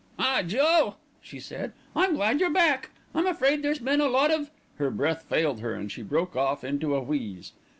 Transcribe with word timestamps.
"Ah! 0.17 0.41
Joe," 0.41 0.95
she 1.21 1.39
said, 1.39 1.73
"I'm 1.95 2.15
glad 2.15 2.39
you're 2.39 2.49
back. 2.49 2.89
I'm 3.13 3.27
afraid 3.27 3.61
there's 3.61 3.77
been 3.77 4.01
a 4.01 4.07
lot 4.07 4.31
of" 4.31 4.49
Her 4.79 4.89
breath 4.89 5.25
failed 5.29 5.59
her, 5.59 5.75
and 5.75 5.91
she 5.91 6.01
broke 6.01 6.35
off 6.35 6.63
into 6.63 6.95
a 6.95 7.01
wheeze. 7.03 7.51